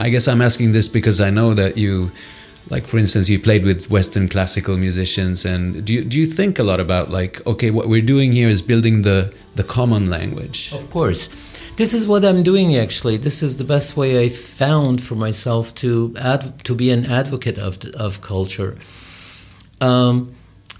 I 0.00 0.08
guess 0.08 0.26
I'm 0.26 0.40
asking 0.40 0.72
this 0.72 0.88
because 0.88 1.20
I 1.20 1.28
know 1.28 1.52
that 1.52 1.76
you, 1.76 2.10
like 2.70 2.86
for 2.86 2.96
instance, 2.96 3.28
you 3.28 3.38
played 3.38 3.64
with 3.66 3.90
Western 3.90 4.26
classical 4.30 4.78
musicians, 4.78 5.44
and 5.44 5.84
do 5.84 5.92
you 5.92 6.02
do 6.02 6.18
you 6.18 6.24
think 6.24 6.58
a 6.58 6.64
lot 6.64 6.80
about 6.80 7.10
like 7.10 7.46
okay, 7.46 7.70
what 7.70 7.88
we're 7.88 8.08
doing 8.14 8.32
here 8.32 8.48
is 8.48 8.62
building 8.62 9.02
the 9.02 9.34
the 9.56 9.64
common 9.64 10.08
language? 10.08 10.72
Of 10.72 10.88
course. 10.90 11.28
This 11.76 11.92
is 11.92 12.06
what 12.06 12.24
I'm 12.24 12.42
doing 12.42 12.74
actually. 12.74 13.18
This 13.18 13.42
is 13.42 13.58
the 13.58 13.64
best 13.64 13.98
way 13.98 14.24
I 14.24 14.30
found 14.30 15.02
for 15.02 15.16
myself 15.16 15.74
to 15.82 16.14
add 16.18 16.64
to 16.64 16.74
be 16.74 16.90
an 16.90 17.04
advocate 17.04 17.58
of 17.58 17.76
of 17.94 18.22
culture 18.22 18.78
um, 19.80 20.34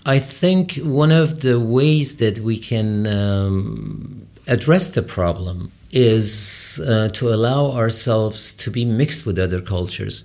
I 0.04 0.18
think 0.18 0.76
one 0.76 1.12
of 1.12 1.40
the 1.40 1.60
ways 1.60 2.16
that 2.16 2.38
we 2.38 2.58
can 2.58 3.06
um, 3.06 4.26
address 4.46 4.90
the 4.90 5.02
problem 5.02 5.70
is 5.90 6.80
uh, 6.86 7.08
to 7.08 7.28
allow 7.28 7.70
ourselves 7.72 8.52
to 8.54 8.70
be 8.70 8.84
mixed 8.84 9.26
with 9.26 9.38
other 9.38 9.60
cultures. 9.60 10.24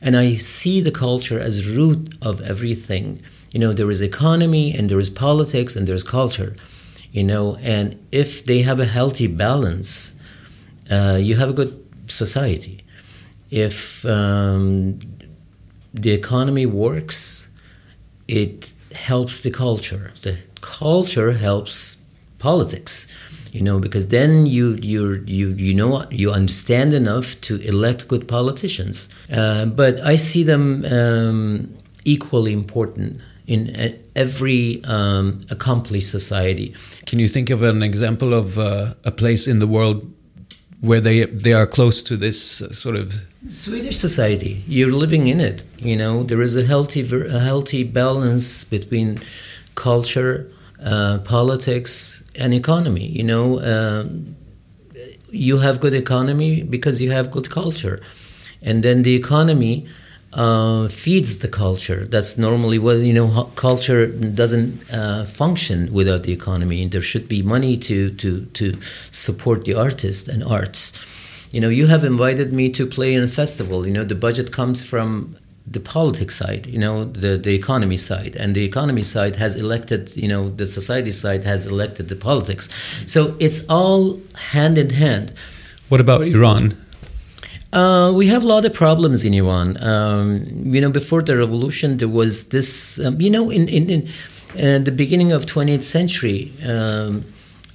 And 0.00 0.16
I 0.16 0.36
see 0.36 0.80
the 0.80 0.90
culture 0.90 1.38
as 1.38 1.68
root 1.68 2.14
of 2.22 2.42
everything. 2.42 3.22
You 3.52 3.60
know, 3.60 3.72
there 3.72 3.90
is 3.90 4.00
economy 4.00 4.74
and 4.76 4.88
there 4.88 4.98
is 4.98 5.10
politics 5.10 5.76
and 5.76 5.86
there's 5.86 6.04
culture. 6.04 6.54
You 7.12 7.24
know, 7.24 7.56
and 7.62 7.96
if 8.10 8.44
they 8.44 8.62
have 8.62 8.80
a 8.80 8.84
healthy 8.84 9.28
balance, 9.28 10.18
uh, 10.90 11.18
you 11.20 11.36
have 11.36 11.48
a 11.48 11.52
good 11.52 11.72
society. 12.08 12.84
If 13.50 14.04
um, 14.04 14.98
the 15.92 16.10
economy 16.10 16.66
works, 16.66 17.48
it 18.28 18.72
helps 18.92 19.40
the 19.40 19.50
culture. 19.50 20.12
The 20.22 20.38
culture 20.60 21.32
helps 21.32 21.98
politics, 22.38 23.12
you 23.52 23.62
know, 23.62 23.78
because 23.78 24.08
then 24.08 24.46
you 24.46 24.74
you 24.74 25.22
you 25.26 25.48
you 25.50 25.74
know 25.74 26.04
you 26.10 26.30
understand 26.30 26.92
enough 26.92 27.40
to 27.42 27.60
elect 27.68 28.08
good 28.08 28.26
politicians. 28.28 29.08
Uh, 29.32 29.66
but 29.66 30.00
I 30.00 30.16
see 30.16 30.44
them 30.44 30.84
um, 30.84 31.74
equally 32.04 32.52
important 32.52 33.20
in 33.46 33.74
every 34.16 34.82
um, 34.84 35.40
accomplished 35.50 36.10
society. 36.10 36.74
Can 37.06 37.18
you 37.18 37.28
think 37.28 37.50
of 37.50 37.62
an 37.62 37.82
example 37.82 38.32
of 38.32 38.58
uh, 38.58 38.94
a 39.04 39.10
place 39.10 39.46
in 39.46 39.58
the 39.58 39.66
world 39.66 40.10
where 40.80 41.00
they 41.00 41.24
they 41.26 41.52
are 41.52 41.66
close 41.66 42.02
to 42.02 42.16
this 42.16 42.62
uh, 42.62 42.72
sort 42.72 42.96
of 42.96 43.24
Swedish 43.50 43.96
society. 43.98 44.62
You're 44.66 44.92
living 44.92 45.26
in 45.28 45.40
it. 45.40 45.62
You 45.78 45.96
know 45.96 46.22
there 46.22 46.40
is 46.40 46.56
a 46.56 46.64
healthy 46.64 47.02
a 47.02 47.38
healthy 47.40 47.84
balance 47.84 48.64
between 48.64 49.20
culture, 49.74 50.50
uh, 50.82 51.18
politics, 51.18 52.24
and 52.34 52.54
economy. 52.54 53.06
You 53.06 53.24
know, 53.24 53.60
um, 53.60 54.36
you 55.30 55.58
have 55.58 55.80
good 55.80 55.94
economy 55.94 56.62
because 56.62 57.02
you 57.02 57.10
have 57.10 57.30
good 57.30 57.50
culture, 57.50 58.00
and 58.62 58.82
then 58.82 59.02
the 59.02 59.14
economy. 59.14 59.86
Uh, 60.36 60.88
feeds 60.88 61.38
the 61.38 61.46
culture. 61.46 62.04
That's 62.06 62.36
normally 62.36 62.76
what 62.76 62.96
you 62.96 63.12
know. 63.12 63.44
Culture 63.54 64.08
doesn't 64.08 64.82
uh, 64.92 65.24
function 65.26 65.92
without 65.92 66.24
the 66.24 66.32
economy. 66.32 66.82
and 66.82 66.90
There 66.90 67.00
should 67.02 67.28
be 67.28 67.40
money 67.40 67.76
to 67.76 68.10
to 68.10 68.46
to 68.58 68.76
support 69.12 69.64
the 69.64 69.74
artist 69.74 70.28
and 70.28 70.42
arts. 70.42 70.92
You 71.54 71.60
know, 71.60 71.68
you 71.68 71.86
have 71.86 72.02
invited 72.02 72.52
me 72.52 72.68
to 72.72 72.84
play 72.84 73.14
in 73.14 73.22
a 73.22 73.28
festival. 73.28 73.86
You 73.86 73.92
know, 73.92 74.02
the 74.02 74.16
budget 74.16 74.50
comes 74.50 74.84
from 74.84 75.36
the 75.64 75.78
politics 75.78 76.34
side, 76.34 76.66
you 76.66 76.80
know, 76.80 77.04
the, 77.04 77.38
the 77.38 77.54
economy 77.54 77.96
side. 77.96 78.34
And 78.34 78.56
the 78.56 78.64
economy 78.64 79.02
side 79.02 79.36
has 79.36 79.54
elected, 79.54 80.16
you 80.16 80.26
know, 80.26 80.50
the 80.50 80.66
society 80.66 81.12
side 81.12 81.44
has 81.44 81.64
elected 81.64 82.08
the 82.08 82.16
politics. 82.16 82.68
So 83.06 83.36
it's 83.38 83.64
all 83.70 84.20
hand 84.54 84.78
in 84.78 84.90
hand. 84.90 85.32
What 85.88 86.00
about 86.00 86.22
Iran? 86.22 86.76
Uh, 87.72 88.12
we 88.14 88.26
have 88.26 88.42
a 88.42 88.48
lot 88.48 88.64
of 88.64 88.74
problems 88.74 89.24
in 89.24 89.32
Iran. 89.32 89.82
Um, 89.82 90.44
you 90.74 90.80
know, 90.80 90.90
before 90.90 91.22
the 91.22 91.36
revolution, 91.36 91.98
there 91.98 92.08
was 92.08 92.48
this. 92.48 92.98
Um, 92.98 93.20
you 93.20 93.30
know, 93.30 93.50
in 93.50 93.68
in, 93.68 93.90
in 93.90 94.08
uh, 94.54 94.78
the 94.78 94.92
beginning 94.92 95.32
of 95.32 95.44
20th 95.46 95.82
century, 95.82 96.52
um, 96.68 97.24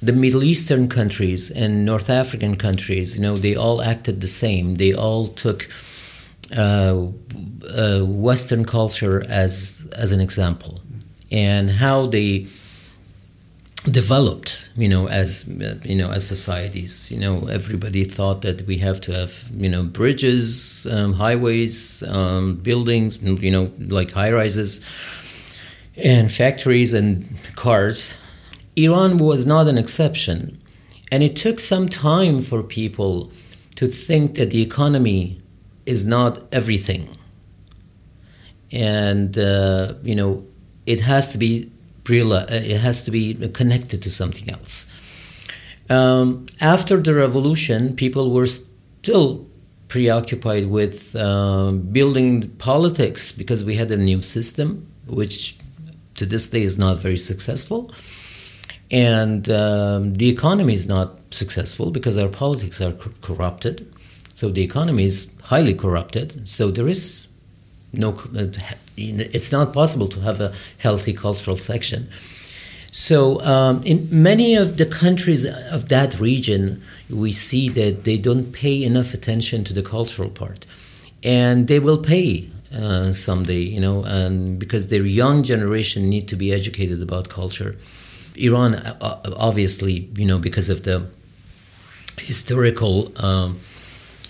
the 0.01 0.13
Middle 0.13 0.43
Eastern 0.43 0.88
countries 0.88 1.51
and 1.51 1.85
North 1.85 2.09
African 2.09 2.55
countries, 2.55 3.15
you 3.15 3.21
know, 3.21 3.35
they 3.35 3.55
all 3.55 3.81
acted 3.81 4.21
the 4.21 4.27
same. 4.27 4.75
They 4.75 4.93
all 4.93 5.27
took 5.27 5.69
uh, 6.55 7.07
uh, 7.77 7.99
Western 8.01 8.65
culture 8.65 9.23
as 9.29 9.88
as 9.97 10.12
an 10.12 10.21
example, 10.21 10.81
and 11.31 11.69
how 11.69 12.07
they 12.07 12.47
developed 13.85 14.69
you 14.75 14.89
know 14.89 15.07
as 15.07 15.47
you 15.85 15.95
know 15.95 16.12
as 16.12 16.27
societies 16.27 17.09
you 17.12 17.19
know 17.19 17.47
everybody 17.47 18.03
thought 18.03 18.41
that 18.41 18.67
we 18.67 18.77
have 18.77 18.99
to 18.99 19.12
have 19.13 19.47
you 19.53 19.69
know 19.69 19.83
bridges 19.83 20.85
um, 20.91 21.13
highways 21.13 22.03
um, 22.09 22.55
buildings 22.55 23.21
you 23.23 23.49
know 23.49 23.71
like 23.88 24.12
high 24.12 24.31
rises 24.31 24.81
and 25.95 26.29
factories 26.29 26.93
and 26.93 27.25
cars 27.55 28.15
iran 28.83 29.17
was 29.17 29.45
not 29.45 29.67
an 29.67 29.77
exception 29.77 30.61
and 31.11 31.23
it 31.23 31.35
took 31.35 31.59
some 31.59 31.87
time 31.89 32.41
for 32.41 32.61
people 32.61 33.31
to 33.75 33.87
think 33.87 34.35
that 34.35 34.51
the 34.51 34.61
economy 34.61 35.41
is 35.85 36.05
not 36.05 36.47
everything 36.51 37.07
and 38.71 39.37
uh, 39.37 39.93
you 40.03 40.15
know 40.15 40.45
it 40.85 41.01
has 41.01 41.31
to 41.31 41.37
be 41.37 41.71
uh, 42.11 42.45
it 42.49 42.81
has 42.81 43.03
to 43.03 43.11
be 43.11 43.35
connected 43.49 44.01
to 44.01 44.09
something 44.09 44.49
else. 44.49 44.87
Um, 45.91 46.47
after 46.59 46.97
the 46.97 47.13
revolution, 47.13 47.95
people 47.95 48.31
were 48.31 48.47
still 48.47 49.47
preoccupied 49.89 50.67
with 50.67 51.15
uh, 51.15 51.71
building 51.71 52.49
politics 52.57 53.31
because 53.31 53.63
we 53.63 53.75
had 53.75 53.91
a 53.91 53.97
new 53.97 54.21
system, 54.23 54.87
which 55.05 55.55
to 56.15 56.25
this 56.25 56.49
day 56.49 56.63
is 56.63 56.77
not 56.79 56.97
very 56.97 57.17
successful. 57.17 57.91
And 58.91 59.49
um, 59.49 60.13
the 60.15 60.30
economy 60.30 60.73
is 60.73 60.88
not 60.88 61.15
successful 61.32 61.91
because 61.91 62.17
our 62.17 62.30
politics 62.30 62.82
are 62.82 62.93
corrupted. 63.21 63.91
So 64.34 64.49
the 64.49 64.63
economy 64.63 65.04
is 65.04 65.36
highly 65.43 65.75
corrupted. 65.75 66.49
So 66.49 66.71
there 66.71 66.88
is 66.88 67.28
no 67.93 68.12
uh, 68.38 68.47
it's 68.97 69.52
not 69.52 69.73
possible 69.73 70.08
to 70.08 70.19
have 70.21 70.41
a 70.41 70.54
healthy 70.78 71.13
cultural 71.13 71.58
section 71.58 72.10
so 72.91 73.39
um, 73.41 73.82
in 73.84 74.08
many 74.12 74.56
of 74.56 74.78
the 74.78 74.86
countries 74.86 75.45
of 75.71 75.89
that 75.89 76.19
region 76.19 76.82
we 77.10 77.32
see 77.32 77.69
that 77.69 78.04
they 78.04 78.17
don't 78.17 78.52
pay 78.54 78.84
enough 78.84 79.13
attention 79.13 79.63
to 79.63 79.73
the 79.73 79.82
cultural 79.82 80.30
part 80.30 80.65
and 81.23 81.67
they 81.67 81.80
will 81.80 81.97
pay 81.97 82.49
uh, 82.75 83.12
someday 83.12 83.62
you 83.62 83.80
know 83.80 84.04
and 84.04 84.60
because 84.60 84.89
their 84.89 85.06
young 85.06 85.41
generation 85.43 86.10
need 86.10 86.28
to 86.28 86.36
be 86.36 86.54
educated 86.54 87.02
about 87.02 87.30
culture 87.30 87.75
iran 88.39 88.75
uh, 88.75 89.19
obviously 89.38 90.10
you 90.15 90.25
know 90.25 90.39
because 90.39 90.69
of 90.69 90.84
the 90.84 91.08
historical 92.17 93.12
um, 93.23 93.60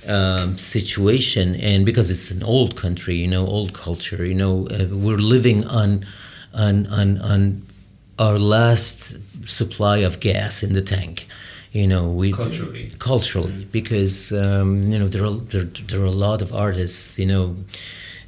um, 0.08 0.58
situation, 0.58 1.56
and 1.56 1.86
because 1.86 2.10
it's 2.10 2.32
an 2.32 2.44
old 2.44 2.76
country, 2.76 3.16
you 3.16 3.28
know, 3.28 3.46
old 3.46 3.74
culture, 3.74 4.26
you 4.26 4.34
know, 4.34 4.68
uh, 4.68 4.86
we're 4.92 5.18
living 5.18 5.66
on, 5.66 6.06
on, 6.54 6.88
on, 6.88 7.20
on 7.22 7.62
our 8.18 8.40
last 8.40 9.48
supply 9.48 9.98
of 10.00 10.20
gas 10.20 10.64
in 10.64 10.74
the 10.74 10.82
tank. 10.82 11.28
You 11.72 11.86
know, 11.86 12.10
we 12.10 12.32
culturally, 12.32 12.90
culturally, 12.98 13.68
because 13.72 14.32
um, 14.32 14.92
you 14.92 14.98
know 14.98 15.08
there 15.08 15.24
are 15.24 15.32
there, 15.32 15.66
there, 15.66 16.02
are 16.02 16.06
a 16.06 16.10
lot 16.28 16.42
of 16.42 16.52
artists. 16.52 17.20
You 17.20 17.28
know, 17.28 17.56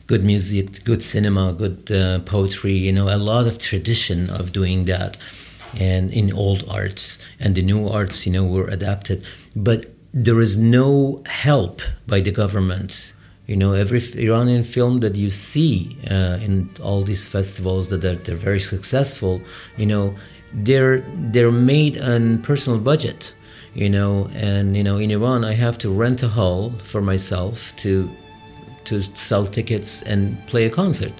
good 0.06 0.24
music, 0.24 0.84
good 0.84 1.02
cinema, 1.02 1.52
good 1.52 1.92
uh, 1.92 2.20
poetry. 2.20 2.74
You 2.74 2.92
know, 2.92 3.10
a 3.10 3.18
lot 3.18 3.48
of 3.48 3.58
tradition 3.58 4.30
of 4.30 4.54
doing 4.54 4.86
that, 4.86 5.18
and 5.80 6.12
in 6.12 6.34
old 6.34 6.64
arts 6.70 7.24
and 7.40 7.56
the 7.56 7.62
new 7.62 7.88
arts, 7.88 8.26
you 8.26 8.34
know, 8.34 8.46
were 8.46 8.68
adapted. 8.68 9.24
But 9.56 9.86
there 10.14 10.40
is 10.42 10.58
no 10.58 11.24
help 11.26 11.82
by 12.08 12.20
the 12.20 12.32
government. 12.32 13.14
You 13.48 13.58
know, 13.58 13.74
every 13.74 14.02
Iranian 14.16 14.64
film 14.64 15.00
that 15.00 15.16
you 15.16 15.30
see 15.30 15.98
uh, 16.10 16.38
in 16.42 16.70
all 16.82 17.02
these 17.04 17.28
festivals 17.28 17.90
that 17.90 18.04
are, 18.06 18.16
they're 18.16 18.36
very 18.36 18.60
successful, 18.60 19.42
you 19.78 19.86
know, 19.86 20.16
they're 20.54 21.00
they're 21.34 21.52
made 21.52 22.00
on 22.00 22.42
personal 22.42 22.80
budget. 22.80 23.34
You 23.74 23.90
know, 23.90 24.30
and 24.34 24.76
you 24.76 24.84
know, 24.84 24.98
in 24.98 25.12
Iran, 25.12 25.46
I 25.46 25.54
have 25.54 25.78
to 25.80 25.90
rent 25.90 26.22
a 26.24 26.28
hall 26.28 26.72
for 26.84 27.02
myself 27.02 27.74
to 27.78 28.10
to 28.86 29.02
sell 29.02 29.46
tickets 29.46 30.02
and 30.04 30.46
play 30.48 30.66
a 30.66 30.70
concert. 30.70 31.14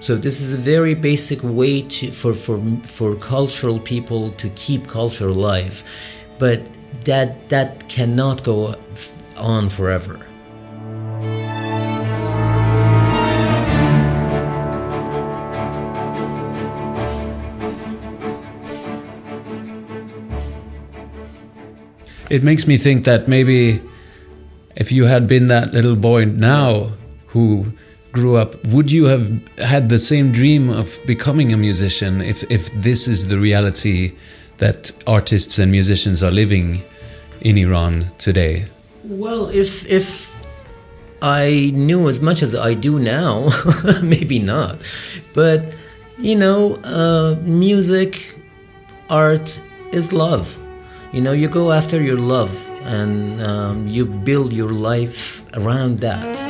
So 0.00 0.16
this 0.16 0.40
is 0.40 0.54
a 0.54 0.56
very 0.56 0.94
basic 0.94 1.40
way 1.42 1.82
to, 1.82 2.10
for, 2.10 2.32
for, 2.32 2.58
for 2.84 3.14
cultural 3.16 3.78
people 3.78 4.30
to 4.32 4.48
keep 4.50 4.88
culture 4.88 5.28
alive. 5.28 5.84
But 6.38 6.62
that 7.04 7.50
that 7.50 7.86
cannot 7.88 8.42
go 8.42 8.74
on 9.36 9.68
forever. 9.68 10.26
It 22.30 22.42
makes 22.42 22.66
me 22.66 22.78
think 22.78 23.04
that 23.04 23.28
maybe 23.28 23.82
if 24.76 24.92
you 24.92 25.04
had 25.04 25.28
been 25.28 25.46
that 25.46 25.74
little 25.74 25.96
boy 25.96 26.24
now 26.24 26.92
who 27.28 27.74
grew 28.12 28.36
up, 28.36 28.64
would 28.66 28.90
you 28.90 29.06
have 29.06 29.30
had 29.58 29.88
the 29.88 29.98
same 29.98 30.32
dream 30.32 30.68
of 30.68 30.98
becoming 31.06 31.52
a 31.52 31.56
musician 31.56 32.20
if, 32.20 32.42
if 32.50 32.72
this 32.72 33.06
is 33.06 33.28
the 33.28 33.38
reality 33.38 34.12
that 34.58 34.92
artists 35.06 35.58
and 35.58 35.70
musicians 35.72 36.22
are 36.22 36.30
living 36.30 36.82
in 37.40 37.56
Iran 37.56 38.10
today? 38.18 38.66
Well, 39.04 39.48
if 39.48 39.90
if 39.90 40.30
I 41.22 41.70
knew 41.74 42.08
as 42.08 42.20
much 42.20 42.42
as 42.42 42.54
I 42.54 42.74
do 42.74 42.98
now, 42.98 43.48
maybe 44.02 44.38
not. 44.38 44.78
But 45.34 45.74
you 46.18 46.36
know, 46.36 46.76
uh, 46.84 47.36
music, 47.42 48.36
art 49.08 49.60
is 49.92 50.12
love. 50.12 50.58
You 51.12 51.22
know, 51.22 51.32
you 51.32 51.48
go 51.48 51.72
after 51.72 52.00
your 52.00 52.18
love 52.18 52.52
and 52.82 53.42
um, 53.42 53.88
you 53.88 54.04
build 54.06 54.52
your 54.52 54.68
life 54.70 55.42
around 55.56 56.00
that. 56.00 56.49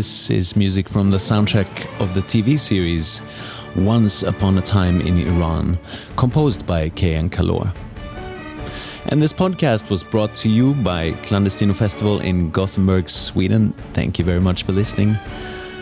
This 0.00 0.30
is 0.30 0.56
music 0.56 0.88
from 0.88 1.10
the 1.10 1.18
soundtrack 1.18 1.68
of 2.00 2.14
the 2.14 2.22
TV 2.22 2.58
series 2.58 3.20
Once 3.76 4.22
Upon 4.22 4.56
a 4.56 4.62
Time 4.62 5.02
in 5.02 5.18
Iran, 5.18 5.78
composed 6.16 6.66
by 6.66 6.88
Kayhan 6.88 7.28
Kalhor. 7.28 7.70
And 9.10 9.22
this 9.22 9.34
podcast 9.34 9.90
was 9.90 10.02
brought 10.02 10.34
to 10.36 10.48
you 10.48 10.72
by 10.76 11.12
Clandestino 11.26 11.76
Festival 11.76 12.18
in 12.18 12.50
Gothenburg, 12.50 13.10
Sweden. 13.10 13.74
Thank 13.92 14.18
you 14.18 14.24
very 14.24 14.40
much 14.40 14.62
for 14.62 14.72
listening. 14.72 15.18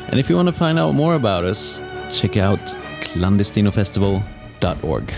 And 0.09 0.18
if 0.18 0.28
you 0.28 0.35
want 0.35 0.48
to 0.48 0.52
find 0.52 0.81
out 0.81 0.96
more 0.96 1.14
about 1.14 1.44
us, 1.44 1.78
check 2.11 2.37
out 2.37 2.59
clandestinofestival.org. 3.02 5.14